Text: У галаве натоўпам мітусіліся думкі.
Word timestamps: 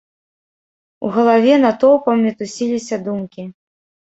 У 1.07 1.11
галаве 1.17 1.53
натоўпам 1.65 2.25
мітусіліся 2.27 2.95
думкі. 3.11 3.43